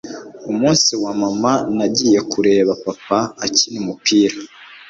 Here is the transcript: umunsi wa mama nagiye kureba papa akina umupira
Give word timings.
umunsi 0.51 0.91
wa 1.03 1.11
mama 1.21 1.53
nagiye 1.77 2.19
kureba 2.31 2.71
papa 2.85 3.19
akina 3.45 3.77
umupira 3.83 4.35